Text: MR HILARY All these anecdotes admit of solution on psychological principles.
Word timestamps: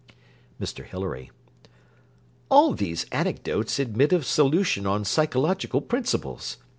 MR 0.59 0.83
HILARY 0.83 1.29
All 2.49 2.73
these 2.73 3.05
anecdotes 3.11 3.77
admit 3.77 4.11
of 4.11 4.25
solution 4.25 4.87
on 4.87 5.05
psychological 5.05 5.79
principles. 5.79 6.57